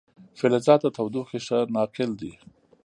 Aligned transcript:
فلزات 0.39 0.81
د 0.83 0.87
تودوخې 0.95 1.39
ښه 1.45 1.57
ناقل 1.75 2.11
دي. 2.21 2.33